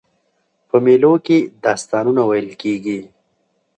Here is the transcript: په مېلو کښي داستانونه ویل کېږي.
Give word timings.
په 0.69 0.75
مېلو 0.85 1.13
کښي 1.25 1.39
داستانونه 1.65 2.21
ویل 2.29 2.49
کېږي. 2.61 2.99